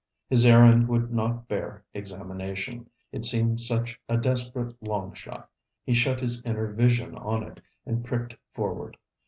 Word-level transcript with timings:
His 0.31 0.47
errand 0.47 0.87
would 0.87 1.13
not 1.13 1.47
bear 1.47 1.85
examination, 1.93 2.89
it 3.11 3.23
seemed 3.23 3.61
such 3.61 4.01
a 4.09 4.17
desperate 4.17 4.75
long 4.81 5.13
shot. 5.13 5.47
He 5.83 5.93
shut 5.93 6.19
his 6.19 6.41
inner 6.41 6.73
vision 6.73 7.15
on 7.15 7.43
it, 7.43 7.61
and 7.85 8.03
pricked 8.03 8.33
forward. 8.51 8.97